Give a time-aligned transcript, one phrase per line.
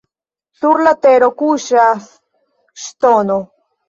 [0.59, 2.07] Sur la tero kuŝas
[2.87, 3.37] ŝtono.